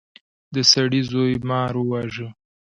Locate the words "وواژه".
1.77-2.27